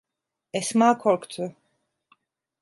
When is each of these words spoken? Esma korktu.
Esma 0.59 0.97
korktu. 0.97 1.53